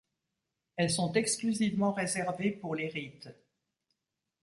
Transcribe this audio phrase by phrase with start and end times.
[0.77, 3.29] Elles sont exclusivement réservées pour les rites.